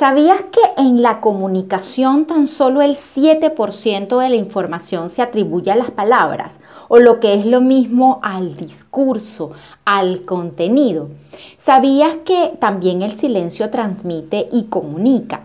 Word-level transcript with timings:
¿Sabías 0.00 0.40
que 0.50 0.82
en 0.82 1.02
la 1.02 1.20
comunicación 1.20 2.24
tan 2.24 2.46
solo 2.46 2.80
el 2.80 2.96
7% 2.96 4.18
de 4.18 4.30
la 4.30 4.34
información 4.34 5.10
se 5.10 5.20
atribuye 5.20 5.70
a 5.70 5.76
las 5.76 5.90
palabras? 5.90 6.58
O 6.88 6.98
lo 6.98 7.20
que 7.20 7.34
es 7.34 7.44
lo 7.44 7.60
mismo 7.60 8.18
al 8.22 8.56
discurso, 8.56 9.52
al 9.84 10.22
contenido. 10.22 11.10
¿Sabías 11.58 12.14
que 12.24 12.54
también 12.58 13.02
el 13.02 13.12
silencio 13.12 13.68
transmite 13.68 14.48
y 14.50 14.68
comunica? 14.70 15.40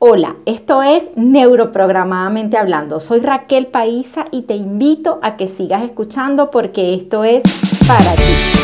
Hola, 0.00 0.34
esto 0.46 0.82
es 0.82 1.04
Neuroprogramadamente 1.14 2.58
Hablando. 2.58 2.98
Soy 2.98 3.20
Raquel 3.20 3.68
Paisa 3.68 4.24
y 4.32 4.42
te 4.42 4.56
invito 4.56 5.20
a 5.22 5.36
que 5.36 5.46
sigas 5.46 5.84
escuchando 5.84 6.50
porque 6.50 6.94
esto 6.94 7.22
es 7.22 7.44
para 7.86 8.16
ti. 8.16 8.61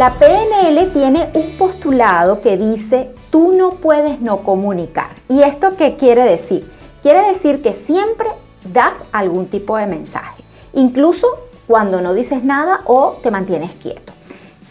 La 0.00 0.14
PNL 0.14 0.94
tiene 0.94 1.28
un 1.34 1.58
postulado 1.58 2.40
que 2.40 2.56
dice, 2.56 3.14
tú 3.28 3.52
no 3.52 3.72
puedes 3.72 4.18
no 4.22 4.38
comunicar. 4.38 5.08
¿Y 5.28 5.42
esto 5.42 5.76
qué 5.76 5.98
quiere 5.98 6.24
decir? 6.24 6.72
Quiere 7.02 7.20
decir 7.28 7.60
que 7.60 7.74
siempre 7.74 8.30
das 8.72 8.96
algún 9.12 9.48
tipo 9.48 9.76
de 9.76 9.84
mensaje, 9.84 10.42
incluso 10.72 11.26
cuando 11.66 12.00
no 12.00 12.14
dices 12.14 12.44
nada 12.44 12.80
o 12.86 13.18
te 13.22 13.30
mantienes 13.30 13.72
quieto. 13.72 14.14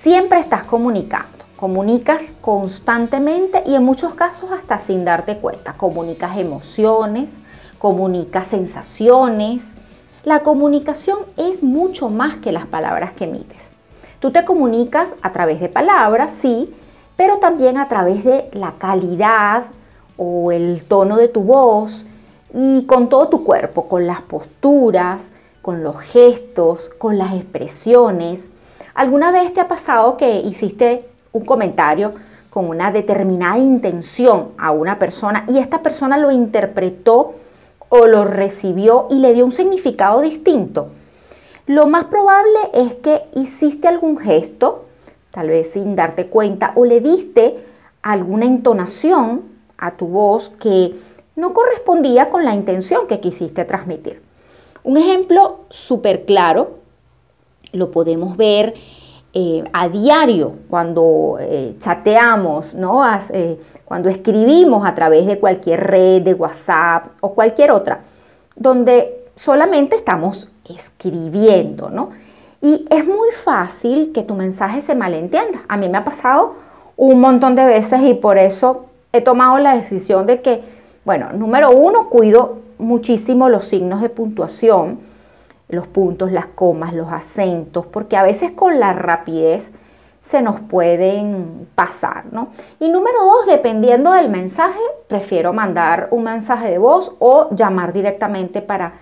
Siempre 0.01 0.39
estás 0.39 0.63
comunicando, 0.63 1.45
comunicas 1.57 2.33
constantemente 2.41 3.61
y 3.67 3.75
en 3.75 3.83
muchos 3.83 4.15
casos 4.15 4.49
hasta 4.51 4.79
sin 4.79 5.05
darte 5.05 5.37
cuenta. 5.37 5.73
Comunicas 5.73 6.39
emociones, 6.39 7.29
comunicas 7.77 8.47
sensaciones. 8.47 9.75
La 10.23 10.39
comunicación 10.39 11.19
es 11.37 11.61
mucho 11.61 12.09
más 12.09 12.37
que 12.37 12.51
las 12.51 12.65
palabras 12.65 13.11
que 13.11 13.25
emites. 13.25 13.68
Tú 14.19 14.31
te 14.31 14.43
comunicas 14.43 15.15
a 15.21 15.31
través 15.31 15.61
de 15.61 15.69
palabras, 15.69 16.31
sí, 16.41 16.73
pero 17.15 17.37
también 17.37 17.77
a 17.77 17.87
través 17.87 18.25
de 18.25 18.49
la 18.51 18.73
calidad 18.77 19.63
o 20.17 20.51
el 20.51 20.83
tono 20.83 21.15
de 21.15 21.29
tu 21.29 21.41
voz 21.41 22.05
y 22.53 22.83
con 22.85 23.07
todo 23.07 23.29
tu 23.29 23.45
cuerpo, 23.45 23.87
con 23.87 24.07
las 24.07 24.19
posturas, 24.19 25.31
con 25.61 25.83
los 25.83 25.97
gestos, 25.99 26.89
con 26.89 27.17
las 27.17 27.33
expresiones. 27.33 28.45
¿Alguna 28.93 29.31
vez 29.31 29.53
te 29.53 29.61
ha 29.61 29.69
pasado 29.69 30.17
que 30.17 30.41
hiciste 30.41 31.05
un 31.31 31.45
comentario 31.45 32.13
con 32.49 32.67
una 32.67 32.91
determinada 32.91 33.57
intención 33.57 34.49
a 34.57 34.71
una 34.71 34.99
persona 34.99 35.45
y 35.47 35.59
esta 35.59 35.81
persona 35.81 36.17
lo 36.17 36.31
interpretó 36.31 37.35
o 37.87 38.05
lo 38.05 38.25
recibió 38.25 39.07
y 39.09 39.19
le 39.19 39.33
dio 39.33 39.45
un 39.45 39.53
significado 39.53 40.19
distinto? 40.19 40.89
Lo 41.69 41.85
más 41.85 42.05
probable 42.05 42.57
es 42.73 42.95
que 42.95 43.25
hiciste 43.35 43.87
algún 43.87 44.17
gesto, 44.17 44.85
tal 45.29 45.49
vez 45.49 45.73
sin 45.73 45.95
darte 45.95 46.25
cuenta, 46.25 46.71
o 46.73 46.83
le 46.83 46.99
diste 46.99 47.63
alguna 48.01 48.45
entonación 48.45 49.43
a 49.77 49.95
tu 49.95 50.07
voz 50.07 50.49
que 50.49 50.95
no 51.35 51.53
correspondía 51.53 52.31
con 52.31 52.43
la 52.43 52.55
intención 52.55 53.05
que 53.05 53.19
quisiste 53.19 53.65
transmitir. 53.65 54.19
Un 54.83 54.97
ejemplo 54.97 55.59
súper 55.69 56.25
claro 56.25 56.79
lo 57.71 57.91
podemos 57.91 58.35
ver 58.35 58.73
eh, 59.33 59.63
a 59.71 59.89
diario 59.89 60.53
cuando 60.71 61.37
eh, 61.39 61.75
chateamos, 61.77 62.73
¿no? 62.73 63.03
Eh, 63.31 63.59
cuando 63.85 64.09
escribimos 64.09 64.87
a 64.87 64.95
través 64.95 65.27
de 65.27 65.39
cualquier 65.39 65.85
red, 65.85 66.23
de 66.23 66.33
WhatsApp 66.33 67.09
o 67.21 67.35
cualquier 67.35 67.69
otra, 67.69 68.01
donde 68.55 69.18
solamente 69.39 69.95
estamos 69.95 70.49
escribiendo, 70.69 71.89
¿no? 71.89 72.09
Y 72.61 72.85
es 72.89 73.07
muy 73.07 73.31
fácil 73.31 74.11
que 74.13 74.23
tu 74.23 74.35
mensaje 74.35 74.81
se 74.81 74.95
malentienda. 74.95 75.61
A 75.69 75.77
mí 75.77 75.87
me 75.87 75.97
ha 75.97 76.03
pasado 76.03 76.55
un 76.97 77.21
montón 77.21 77.55
de 77.55 77.63
veces 77.63 78.01
y 78.01 78.15
por 78.15 78.37
eso 78.37 78.87
he 79.13 79.21
tomado 79.21 79.57
la 79.57 79.75
decisión 79.75 80.25
de 80.25 80.41
que, 80.41 80.61
bueno, 81.05 81.31
número 81.31 81.71
uno, 81.71 82.09
cuido 82.09 82.57
muchísimo 82.79 83.47
los 83.47 83.63
signos 83.63 84.01
de 84.01 84.09
puntuación, 84.09 84.99
los 85.69 85.87
puntos, 85.87 86.33
las 86.33 86.47
comas, 86.47 86.93
los 86.93 87.09
acentos, 87.09 87.85
porque 87.85 88.17
a 88.17 88.23
veces 88.23 88.51
con 88.51 88.77
la 88.77 88.91
rapidez 88.91 89.71
se 90.19 90.41
nos 90.41 90.59
pueden 90.59 91.65
pasar, 91.75 92.25
¿no? 92.33 92.49
Y 92.81 92.89
número 92.89 93.23
dos, 93.23 93.45
dependiendo 93.45 94.11
del 94.11 94.27
mensaje, 94.27 94.79
prefiero 95.07 95.53
mandar 95.53 96.09
un 96.11 96.23
mensaje 96.23 96.69
de 96.69 96.77
voz 96.77 97.13
o 97.19 97.47
llamar 97.55 97.93
directamente 97.93 98.61
para 98.61 98.95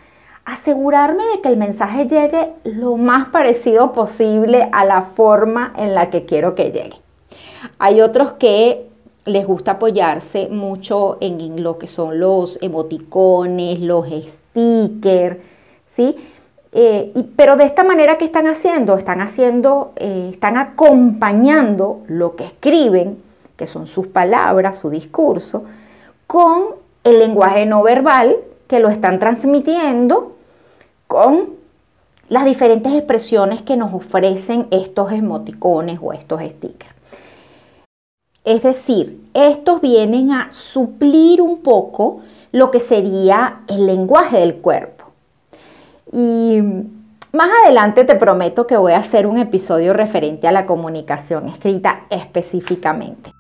asegurarme 0.48 1.24
de 1.36 1.42
que 1.42 1.50
el 1.50 1.58
mensaje 1.58 2.08
llegue 2.08 2.54
lo 2.64 2.96
más 2.96 3.28
parecido 3.28 3.92
posible 3.92 4.70
a 4.72 4.86
la 4.86 5.02
forma 5.14 5.74
en 5.78 5.94
la 5.94 6.10
que 6.10 6.26
quiero 6.26 6.56
que 6.56 6.72
llegue. 6.72 6.96
Hay 7.80 8.00
otros 8.00 8.34
que 8.34 8.88
les 9.26 9.46
gusta 9.46 9.72
apoyarse 9.72 10.48
mucho 10.48 11.18
en 11.20 11.62
lo 11.62 11.78
que 11.78 11.88
son 11.88 12.22
los 12.22 12.58
emoticones, 12.62 13.82
los 13.82 14.08
stickers, 14.08 15.38
¿sí? 15.86 16.16
Eh, 16.72 17.12
pero 17.36 17.58
de 17.58 17.66
esta 17.66 17.84
manera, 17.84 18.18
¿qué 18.18 18.24
están 18.24 18.48
haciendo? 18.48 18.96
Están 18.96 19.20
haciendo, 19.20 19.92
eh, 19.98 20.30
están 20.32 20.56
acompañando 20.56 22.04
lo 22.08 22.38
que 22.38 22.46
escriben, 22.46 23.22
que 23.58 23.68
son 23.68 23.86
sus 23.86 24.08
palabras, 24.08 24.78
su 24.78 24.90
discurso, 24.90 25.66
con 26.26 26.68
el 27.04 27.20
lenguaje 27.20 27.66
no 27.66 27.84
verbal 27.84 28.38
que 28.68 28.80
lo 28.80 28.88
están 28.88 29.20
transmitiendo 29.20 30.37
con 31.08 31.56
las 32.30 32.46
diferentes 32.46 32.94
expresiones 32.94 33.62
que 33.62 33.78
nos 33.78 33.94
ofrecen 33.94 34.68
estos 34.72 35.12
emoticones 35.12 36.00
o 36.02 36.14
estos 36.14 36.42
stickers. 36.42 36.94
Es 38.44 38.64
decir, 38.64 39.22
estos 39.34 39.82
vienen 39.82 40.32
a 40.32 40.52
suplir 40.52 41.42
un 41.42 41.62
poco 41.62 42.22
lo 42.52 42.72
que 42.72 42.80
sería 42.80 43.62
el 43.68 43.86
lenguaje 43.86 44.40
del 44.40 44.56
cuerpo. 44.56 45.06
Y 46.14 46.60
más 47.34 47.50
adelante 47.64 48.06
te 48.06 48.16
prometo 48.16 48.66
que 48.66 48.78
voy 48.78 48.94
a 48.94 49.00
hacer 49.00 49.28
un 49.28 49.38
episodio 49.38 49.94
referente 49.94 50.48
a 50.48 50.54
la 50.54 50.66
comunicación 50.66 51.50
escrita 51.50 52.06
específicamente. 52.10 53.32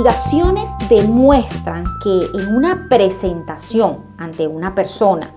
Investigaciones 0.00 0.66
demuestran 0.88 1.84
que 2.02 2.30
en 2.32 2.56
una 2.56 2.86
presentación 2.88 3.98
ante 4.16 4.46
una 4.46 4.74
persona 4.74 5.30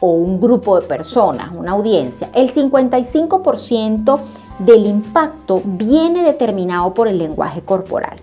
o 0.00 0.10
un 0.10 0.40
grupo 0.40 0.80
de 0.80 0.88
personas, 0.88 1.52
una 1.54 1.70
audiencia, 1.70 2.28
el 2.34 2.52
55% 2.52 4.20
del 4.58 4.86
impacto 4.86 5.62
viene 5.64 6.24
determinado 6.24 6.92
por 6.94 7.06
el 7.06 7.16
lenguaje 7.16 7.62
corporal, 7.62 8.16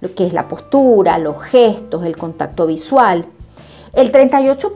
lo 0.00 0.12
que 0.16 0.26
es 0.26 0.32
la 0.32 0.48
postura, 0.48 1.16
los 1.18 1.40
gestos, 1.42 2.04
el 2.04 2.16
contacto 2.16 2.66
visual, 2.66 3.24
el 3.92 4.10
38% 4.10 4.66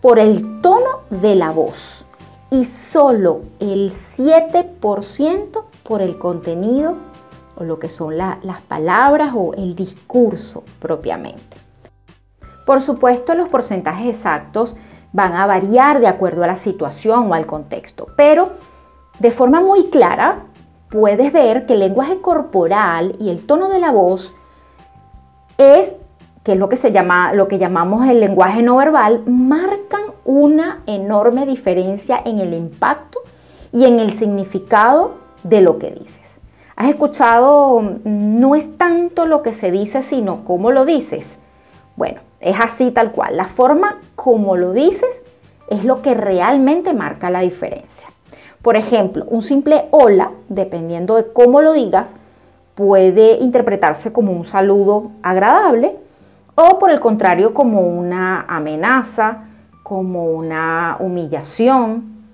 por 0.00 0.18
el 0.18 0.62
tono 0.62 1.00
de 1.10 1.34
la 1.34 1.50
voz 1.50 2.06
y 2.50 2.64
solo 2.64 3.42
el 3.60 3.92
7% 3.92 5.62
por 5.82 6.00
el 6.00 6.18
contenido 6.18 7.11
lo 7.66 7.78
que 7.78 7.88
son 7.88 8.16
las 8.16 8.60
palabras 8.68 9.32
o 9.34 9.54
el 9.54 9.74
discurso 9.74 10.62
propiamente. 10.78 11.56
Por 12.66 12.80
supuesto, 12.80 13.34
los 13.34 13.48
porcentajes 13.48 14.16
exactos 14.16 14.76
van 15.12 15.34
a 15.34 15.46
variar 15.46 16.00
de 16.00 16.06
acuerdo 16.06 16.44
a 16.44 16.46
la 16.46 16.56
situación 16.56 17.30
o 17.30 17.34
al 17.34 17.46
contexto, 17.46 18.06
pero 18.16 18.50
de 19.18 19.30
forma 19.30 19.60
muy 19.60 19.90
clara 19.90 20.44
puedes 20.88 21.32
ver 21.32 21.66
que 21.66 21.74
el 21.74 21.80
lenguaje 21.80 22.20
corporal 22.20 23.16
y 23.18 23.30
el 23.30 23.44
tono 23.46 23.68
de 23.68 23.78
la 23.78 23.90
voz 23.90 24.34
es 25.58 25.94
que 26.42 26.52
es 26.52 26.58
lo 26.58 26.68
que 26.68 26.76
se 26.76 26.92
llama 26.92 27.32
lo 27.32 27.46
que 27.46 27.58
llamamos 27.58 28.06
el 28.08 28.20
lenguaje 28.20 28.62
no 28.62 28.76
verbal, 28.76 29.22
marcan 29.26 30.02
una 30.24 30.82
enorme 30.86 31.46
diferencia 31.46 32.20
en 32.24 32.40
el 32.40 32.52
impacto 32.52 33.20
y 33.72 33.86
en 33.86 34.00
el 34.00 34.12
significado 34.12 35.14
de 35.44 35.60
lo 35.60 35.78
que 35.78 35.90
dices. 35.92 36.40
¿Has 36.76 36.88
escuchado, 36.88 37.82
no 38.04 38.54
es 38.54 38.76
tanto 38.78 39.26
lo 39.26 39.42
que 39.42 39.52
se 39.52 39.70
dice, 39.70 40.02
sino 40.02 40.44
cómo 40.44 40.70
lo 40.70 40.84
dices? 40.84 41.36
Bueno, 41.96 42.20
es 42.40 42.56
así 42.58 42.90
tal 42.90 43.12
cual. 43.12 43.36
La 43.36 43.46
forma 43.46 44.00
como 44.14 44.56
lo 44.56 44.72
dices 44.72 45.22
es 45.68 45.84
lo 45.84 46.02
que 46.02 46.14
realmente 46.14 46.94
marca 46.94 47.30
la 47.30 47.40
diferencia. 47.40 48.08
Por 48.62 48.76
ejemplo, 48.76 49.24
un 49.28 49.42
simple 49.42 49.88
hola, 49.90 50.30
dependiendo 50.48 51.16
de 51.16 51.32
cómo 51.32 51.60
lo 51.60 51.72
digas, 51.72 52.16
puede 52.74 53.38
interpretarse 53.38 54.12
como 54.12 54.32
un 54.32 54.44
saludo 54.44 55.10
agradable 55.22 55.96
o 56.54 56.78
por 56.78 56.90
el 56.90 57.00
contrario 57.00 57.54
como 57.54 57.80
una 57.80 58.42
amenaza, 58.48 59.44
como 59.82 60.26
una 60.26 60.96
humillación, 61.00 62.24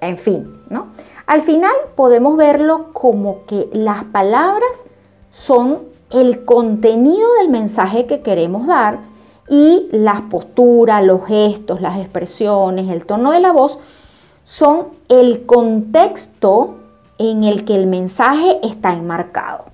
en 0.00 0.18
fin, 0.18 0.60
¿no? 0.70 0.88
Al 1.26 1.42
final 1.42 1.72
podemos 1.94 2.36
verlo 2.36 2.92
como 2.92 3.44
que 3.46 3.68
las 3.72 4.04
palabras 4.04 4.84
son 5.30 5.80
el 6.10 6.44
contenido 6.44 7.26
del 7.38 7.48
mensaje 7.48 8.06
que 8.06 8.20
queremos 8.20 8.66
dar 8.66 8.98
y 9.48 9.88
las 9.92 10.22
posturas, 10.22 11.04
los 11.04 11.24
gestos, 11.26 11.80
las 11.80 11.98
expresiones, 11.98 12.88
el 12.90 13.06
tono 13.06 13.32
de 13.32 13.40
la 13.40 13.52
voz 13.52 13.78
son 14.44 14.88
el 15.08 15.46
contexto 15.46 16.76
en 17.18 17.44
el 17.44 17.64
que 17.64 17.76
el 17.76 17.86
mensaje 17.86 18.58
está 18.62 18.92
enmarcado 18.92 19.66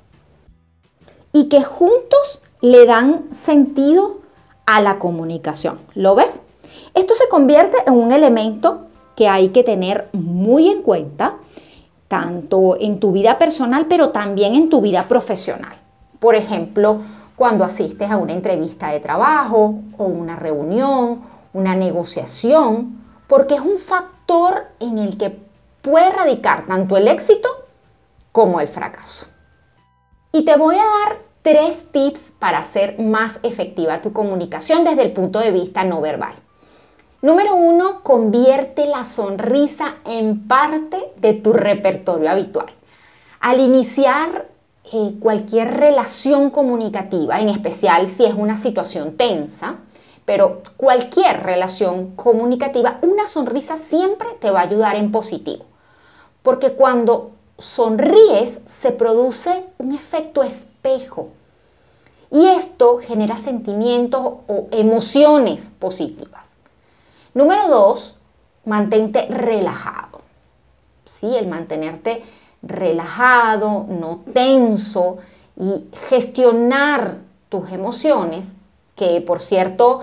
y 1.32 1.48
que 1.48 1.62
juntos 1.62 2.40
le 2.60 2.86
dan 2.86 3.32
sentido 3.32 4.18
a 4.66 4.80
la 4.80 4.98
comunicación. 4.98 5.78
¿Lo 5.94 6.14
ves? 6.14 6.34
Esto 6.94 7.14
se 7.14 7.28
convierte 7.28 7.78
en 7.86 7.94
un 7.94 8.12
elemento 8.12 8.87
que 9.18 9.28
hay 9.28 9.48
que 9.48 9.64
tener 9.64 10.10
muy 10.12 10.68
en 10.68 10.82
cuenta, 10.82 11.38
tanto 12.06 12.76
en 12.78 13.00
tu 13.00 13.10
vida 13.10 13.36
personal, 13.36 13.86
pero 13.88 14.10
también 14.10 14.54
en 14.54 14.70
tu 14.70 14.80
vida 14.80 15.08
profesional. 15.08 15.74
Por 16.20 16.36
ejemplo, 16.36 17.00
cuando 17.34 17.64
asistes 17.64 18.08
a 18.08 18.16
una 18.16 18.32
entrevista 18.32 18.92
de 18.92 19.00
trabajo 19.00 19.74
o 19.96 20.04
una 20.04 20.36
reunión, 20.36 21.22
una 21.52 21.74
negociación, 21.74 23.02
porque 23.26 23.56
es 23.56 23.60
un 23.60 23.78
factor 23.78 24.66
en 24.78 24.98
el 24.98 25.18
que 25.18 25.36
puede 25.82 26.10
radicar 26.10 26.66
tanto 26.66 26.96
el 26.96 27.08
éxito 27.08 27.48
como 28.30 28.60
el 28.60 28.68
fracaso. 28.68 29.26
Y 30.30 30.44
te 30.44 30.56
voy 30.56 30.76
a 30.76 31.06
dar 31.06 31.18
tres 31.42 31.90
tips 31.90 32.34
para 32.38 32.58
hacer 32.58 33.00
más 33.00 33.40
efectiva 33.42 34.00
tu 34.00 34.12
comunicación 34.12 34.84
desde 34.84 35.02
el 35.02 35.10
punto 35.10 35.40
de 35.40 35.50
vista 35.50 35.82
no 35.82 36.00
verbal. 36.00 36.34
Número 37.20 37.56
uno, 37.56 38.04
convierte 38.04 38.86
la 38.86 39.04
sonrisa 39.04 39.96
en 40.04 40.46
parte 40.46 41.12
de 41.16 41.32
tu 41.32 41.52
repertorio 41.52 42.30
habitual. 42.30 42.68
Al 43.40 43.58
iniciar 43.58 44.46
eh, 44.92 45.14
cualquier 45.18 45.78
relación 45.78 46.50
comunicativa, 46.50 47.40
en 47.40 47.48
especial 47.48 48.06
si 48.06 48.24
es 48.24 48.34
una 48.34 48.56
situación 48.56 49.16
tensa, 49.16 49.78
pero 50.24 50.62
cualquier 50.76 51.42
relación 51.42 52.14
comunicativa, 52.14 52.98
una 53.02 53.26
sonrisa 53.26 53.78
siempre 53.78 54.28
te 54.40 54.52
va 54.52 54.60
a 54.60 54.64
ayudar 54.64 54.94
en 54.94 55.10
positivo. 55.10 55.64
Porque 56.44 56.74
cuando 56.74 57.32
sonríes 57.58 58.60
se 58.80 58.92
produce 58.92 59.64
un 59.78 59.92
efecto 59.92 60.44
espejo 60.44 61.30
y 62.30 62.46
esto 62.46 62.98
genera 62.98 63.38
sentimientos 63.38 64.22
o 64.46 64.68
emociones 64.70 65.68
positivas. 65.80 66.47
Número 67.38 67.68
dos, 67.68 68.16
mantente 68.64 69.26
relajado. 69.30 70.22
¿Sí? 71.20 71.36
El 71.36 71.46
mantenerte 71.46 72.24
relajado, 72.62 73.86
no 73.88 74.24
tenso 74.34 75.18
y 75.56 75.84
gestionar 76.08 77.18
tus 77.48 77.70
emociones, 77.70 78.54
que 78.96 79.20
por 79.20 79.40
cierto, 79.40 80.00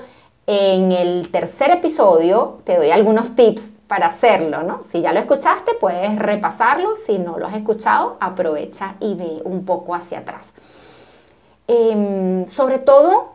en 0.48 0.94
el 0.94 1.30
tercer 1.30 1.72
episodio 1.72 2.60
te 2.64 2.78
doy 2.78 2.92
algunos 2.92 3.36
tips 3.36 3.70
para 3.90 4.08
hacerlo, 4.08 4.64
¿no? 4.64 4.84
Si 4.90 5.02
ya 5.02 5.12
lo 5.12 5.20
escuchaste, 5.20 5.74
puedes 5.74 6.18
repasarlo. 6.18 6.96
Si 6.96 7.18
no 7.20 7.38
lo 7.38 7.48
has 7.48 7.56
escuchado, 7.56 8.16
aprovecha 8.22 8.96
y 9.02 9.14
ve 9.14 9.42
un 9.44 9.66
poco 9.66 9.94
hacia 9.94 10.20
atrás. 10.20 10.54
Em, 11.68 12.48
sobre 12.48 12.80
todo 12.80 13.35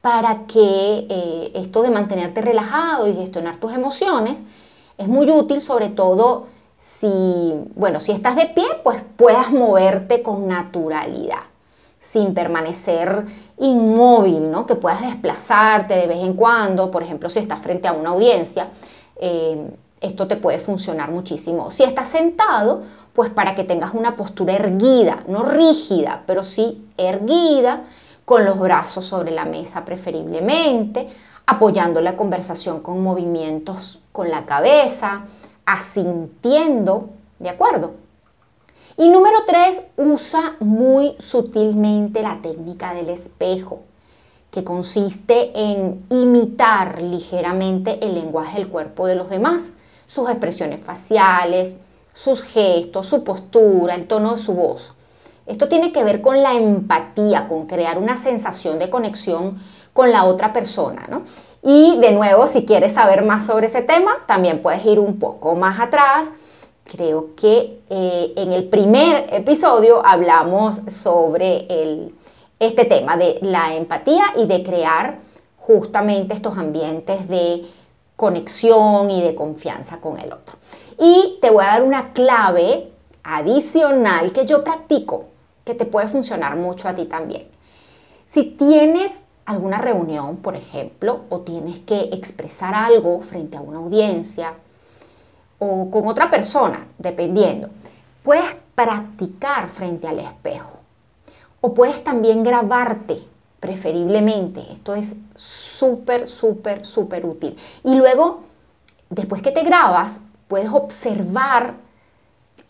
para 0.00 0.46
que 0.46 1.06
eh, 1.08 1.50
esto 1.54 1.82
de 1.82 1.90
mantenerte 1.90 2.40
relajado 2.40 3.06
y 3.08 3.14
gestionar 3.14 3.56
tus 3.56 3.72
emociones 3.72 4.42
es 4.96 5.08
muy 5.08 5.30
útil, 5.30 5.60
sobre 5.60 5.88
todo 5.88 6.46
si, 6.78 7.54
bueno, 7.74 8.00
si 8.00 8.12
estás 8.12 8.36
de 8.36 8.46
pie, 8.46 8.66
pues 8.82 9.00
puedas 9.16 9.50
moverte 9.50 10.22
con 10.22 10.48
naturalidad, 10.48 11.42
sin 12.00 12.34
permanecer 12.34 13.26
inmóvil, 13.58 14.50
¿no? 14.50 14.66
Que 14.66 14.74
puedas 14.74 15.02
desplazarte 15.02 15.94
de 15.94 16.06
vez 16.06 16.18
en 16.18 16.34
cuando, 16.34 16.90
por 16.90 17.02
ejemplo, 17.02 17.28
si 17.28 17.40
estás 17.40 17.60
frente 17.60 17.88
a 17.88 17.92
una 17.92 18.10
audiencia, 18.10 18.68
em, 19.16 19.70
esto 20.00 20.28
te 20.28 20.36
puede 20.36 20.58
funcionar 20.58 21.10
muchísimo. 21.10 21.70
Si 21.70 21.82
estás 21.82 22.08
sentado, 22.08 22.82
pues 23.12 23.30
para 23.30 23.54
que 23.56 23.64
tengas 23.64 23.94
una 23.94 24.16
postura 24.16 24.54
erguida, 24.54 25.24
no 25.26 25.42
rígida, 25.42 26.22
pero 26.26 26.44
sí 26.44 26.84
erguida, 26.96 27.82
con 28.28 28.44
los 28.44 28.58
brazos 28.58 29.06
sobre 29.06 29.30
la 29.30 29.46
mesa 29.46 29.86
preferiblemente, 29.86 31.08
apoyando 31.46 32.02
la 32.02 32.14
conversación 32.14 32.80
con 32.80 33.02
movimientos 33.02 34.00
con 34.12 34.28
la 34.28 34.44
cabeza, 34.44 35.22
asintiendo, 35.64 37.08
¿de 37.38 37.48
acuerdo? 37.48 37.92
Y 38.98 39.08
número 39.08 39.38
tres, 39.46 39.82
usa 39.96 40.56
muy 40.60 41.16
sutilmente 41.18 42.20
la 42.20 42.42
técnica 42.42 42.92
del 42.92 43.08
espejo, 43.08 43.80
que 44.50 44.62
consiste 44.62 45.50
en 45.54 46.04
imitar 46.10 47.00
ligeramente 47.00 48.04
el 48.04 48.12
lenguaje 48.12 48.58
del 48.58 48.68
cuerpo 48.68 49.06
de 49.06 49.14
los 49.14 49.30
demás, 49.30 49.70
sus 50.06 50.28
expresiones 50.28 50.84
faciales, 50.84 51.76
sus 52.12 52.42
gestos, 52.42 53.06
su 53.06 53.24
postura, 53.24 53.94
el 53.94 54.06
tono 54.06 54.34
de 54.34 54.38
su 54.42 54.52
voz. 54.52 54.92
Esto 55.48 55.68
tiene 55.68 55.92
que 55.92 56.04
ver 56.04 56.20
con 56.20 56.42
la 56.42 56.54
empatía, 56.54 57.48
con 57.48 57.66
crear 57.66 57.98
una 57.98 58.16
sensación 58.16 58.78
de 58.78 58.90
conexión 58.90 59.58
con 59.92 60.12
la 60.12 60.24
otra 60.24 60.52
persona, 60.52 61.06
¿no? 61.08 61.22
Y 61.62 61.98
de 61.98 62.12
nuevo, 62.12 62.46
si 62.46 62.64
quieres 62.64 62.92
saber 62.92 63.24
más 63.24 63.46
sobre 63.46 63.66
ese 63.66 63.82
tema, 63.82 64.12
también 64.26 64.62
puedes 64.62 64.84
ir 64.84 65.00
un 65.00 65.18
poco 65.18 65.54
más 65.54 65.80
atrás. 65.80 66.28
Creo 66.84 67.34
que 67.34 67.80
eh, 67.90 68.32
en 68.36 68.52
el 68.52 68.68
primer 68.68 69.26
episodio 69.34 70.04
hablamos 70.04 70.76
sobre 70.88 71.66
el, 71.68 72.14
este 72.60 72.84
tema 72.84 73.16
de 73.16 73.38
la 73.42 73.74
empatía 73.74 74.24
y 74.36 74.46
de 74.46 74.62
crear 74.62 75.18
justamente 75.58 76.34
estos 76.34 76.56
ambientes 76.56 77.28
de 77.28 77.66
conexión 78.16 79.10
y 79.10 79.22
de 79.22 79.34
confianza 79.34 79.98
con 79.98 80.18
el 80.18 80.32
otro. 80.32 80.56
Y 80.98 81.38
te 81.40 81.50
voy 81.50 81.64
a 81.64 81.68
dar 81.68 81.82
una 81.82 82.12
clave 82.12 82.90
adicional 83.22 84.32
que 84.32 84.46
yo 84.46 84.64
practico, 84.64 85.26
que 85.68 85.74
te 85.74 85.84
puede 85.84 86.08
funcionar 86.08 86.56
mucho 86.56 86.88
a 86.88 86.94
ti 86.94 87.04
también. 87.04 87.46
Si 88.32 88.44
tienes 88.44 89.12
alguna 89.44 89.76
reunión, 89.76 90.38
por 90.38 90.56
ejemplo, 90.56 91.24
o 91.28 91.40
tienes 91.40 91.80
que 91.80 92.08
expresar 92.10 92.74
algo 92.74 93.20
frente 93.20 93.58
a 93.58 93.60
una 93.60 93.76
audiencia 93.76 94.54
o 95.58 95.90
con 95.90 96.08
otra 96.08 96.30
persona, 96.30 96.86
dependiendo, 96.96 97.68
puedes 98.22 98.56
practicar 98.74 99.68
frente 99.68 100.08
al 100.08 100.20
espejo 100.20 100.78
o 101.60 101.74
puedes 101.74 102.02
también 102.02 102.42
grabarte 102.42 103.22
preferiblemente. 103.60 104.64
Esto 104.72 104.94
es 104.94 105.16
súper, 105.36 106.26
súper, 106.26 106.86
súper 106.86 107.26
útil. 107.26 107.58
Y 107.84 107.94
luego, 107.94 108.44
después 109.10 109.42
que 109.42 109.50
te 109.50 109.64
grabas, 109.64 110.18
puedes 110.48 110.70
observar 110.70 111.74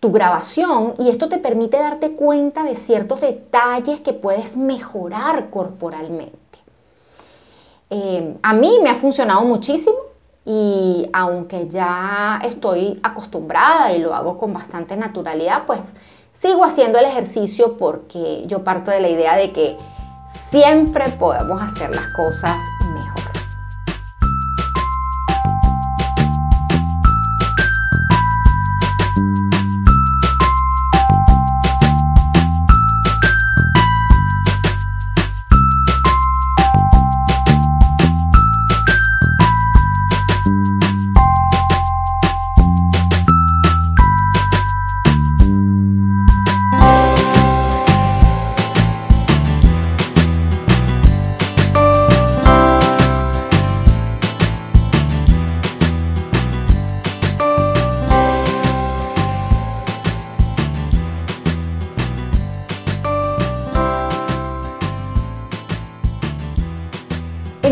tu 0.01 0.13
grabación 0.13 0.95
y 0.99 1.11
esto 1.11 1.29
te 1.29 1.39
permite 1.39 1.79
darte 1.79 2.13
cuenta 2.13 2.63
de 2.63 2.77
ciertos 2.77 3.21
detalles 3.21 4.01
que 4.01 4.13
puedes 4.13 4.57
mejorar 4.57 5.51
corporalmente. 5.51 6.39
Eh, 7.91 8.37
a 8.43 8.53
mí 8.53 8.79
me 8.83 8.91
ha 8.91 8.95
funcionado 8.95 9.43
muchísimo 9.43 9.97
y 10.45 11.09
aunque 11.13 11.69
ya 11.69 12.41
estoy 12.45 13.01
acostumbrada 13.03 13.93
y 13.93 13.99
lo 13.99 14.15
hago 14.15 14.39
con 14.39 14.53
bastante 14.53 14.97
naturalidad, 14.97 15.65
pues 15.67 15.81
sigo 16.33 16.65
haciendo 16.65 16.99
el 16.99 17.07
ejercicio 17.07 17.77
porque 17.77 18.45
yo 18.47 18.63
parto 18.63 18.91
de 18.91 19.01
la 19.01 19.09
idea 19.09 19.37
de 19.37 19.53
que 19.53 19.77
siempre 20.51 21.09
podemos 21.19 21.61
hacer 21.61 21.95
las 21.95 22.13
cosas 22.15 22.57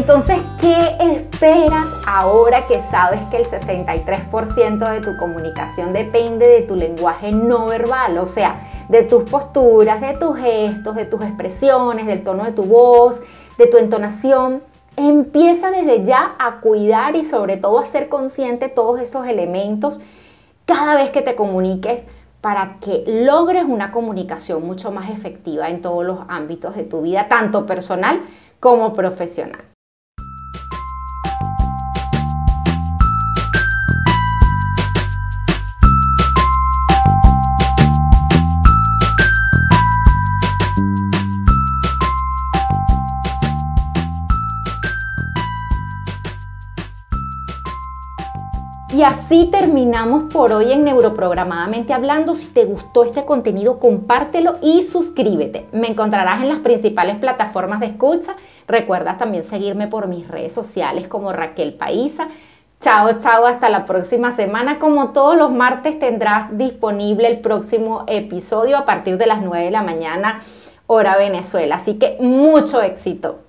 Entonces, 0.09 0.39
¿qué 0.61 0.97
esperas 1.01 1.89
ahora 2.07 2.69
que 2.69 2.81
sabes 2.93 3.21
que 3.29 3.39
el 3.39 3.45
63% 3.45 4.89
de 4.89 5.01
tu 5.01 5.17
comunicación 5.17 5.93
depende 5.93 6.47
de 6.47 6.63
tu 6.63 6.77
lenguaje 6.77 7.33
no 7.33 7.67
verbal? 7.67 8.17
O 8.19 8.29
sea, 8.29 8.87
de 8.89 9.03
tus 9.03 9.25
posturas, 9.25 10.01
de 10.01 10.17
tus 10.17 10.39
gestos, 10.39 10.95
de 10.95 11.07
tus 11.07 11.23
expresiones, 11.23 12.07
del 12.07 12.23
tono 12.23 12.45
de 12.45 12.53
tu 12.53 12.63
voz, 12.63 13.21
de 13.59 13.67
tu 13.67 13.79
entonación. 13.79 14.63
Empieza 14.97 15.73
desde 15.73 16.05
ya 16.05 16.37
a 16.39 16.61
cuidar 16.61 17.17
y 17.17 17.25
sobre 17.25 17.57
todo 17.57 17.81
a 17.81 17.87
ser 17.87 18.09
consciente 18.09 18.69
todos 18.69 19.01
esos 19.01 19.27
elementos 19.27 20.01
cada 20.67 20.95
vez 20.95 21.11
que 21.11 21.23
te 21.23 21.35
comuniques 21.35 22.07
para 22.41 22.77
que 22.81 23.03
logres 23.09 23.65
una 23.65 23.91
comunicación 23.91 24.65
mucho 24.65 24.93
más 24.93 25.11
efectiva 25.11 25.69
en 25.69 25.83
todos 25.83 26.05
los 26.05 26.21
ámbitos 26.29 26.77
de 26.77 26.85
tu 26.85 27.03
vida, 27.03 27.27
tanto 27.29 27.67
personal 27.67 28.21
como 28.61 28.95
profesional. 28.95 29.76
Y 48.97 49.03
así 49.03 49.51
terminamos 49.53 50.33
por 50.33 50.55
hoy 50.55 50.73
en 50.73 50.85
Neuroprogramadamente 50.85 51.93
Hablando. 51.93 52.35
Si 52.35 52.47
te 52.47 52.65
gustó 52.65 53.05
este 53.05 53.27
contenido, 53.27 53.79
compártelo 53.79 54.57
y 54.63 54.85
suscríbete. 54.85 55.67
Me 55.71 55.91
encontrarás 55.91 56.41
en 56.41 56.49
las 56.49 56.61
principales 56.61 57.17
plataformas 57.17 57.81
de 57.81 57.89
escucha. 57.89 58.37
Recuerda 58.67 59.19
también 59.19 59.45
seguirme 59.45 59.87
por 59.87 60.09
mis 60.09 60.27
redes 60.27 60.55
sociales 60.55 61.09
como 61.09 61.31
Raquel 61.35 61.75
Paisa. 61.75 62.29
Chao, 62.81 63.19
chao, 63.19 63.45
hasta 63.45 63.69
la 63.69 63.85
próxima 63.85 64.33
semana. 64.33 64.79
Como 64.79 65.11
todos 65.11 65.37
los 65.37 65.53
martes 65.53 65.99
tendrás 65.99 66.57
disponible 66.57 67.29
el 67.29 67.41
próximo 67.41 68.05
episodio 68.07 68.79
a 68.79 68.87
partir 68.87 69.19
de 69.19 69.27
las 69.27 69.43
9 69.43 69.67
de 69.67 69.71
la 69.73 69.83
mañana, 69.83 70.41
hora 70.87 71.19
Venezuela. 71.19 71.75
Así 71.75 71.99
que 71.99 72.17
mucho 72.19 72.81
éxito. 72.81 73.41